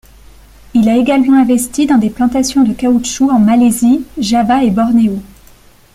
[0.73, 5.19] Il a également investi dans des plantations de caoutchouc en Malaisie, Java et Bornéo.